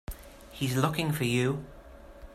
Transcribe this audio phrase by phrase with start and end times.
[0.49, 1.63] He's looking for you.